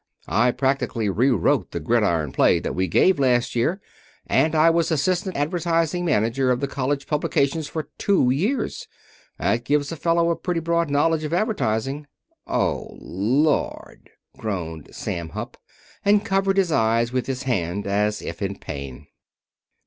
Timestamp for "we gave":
2.73-3.19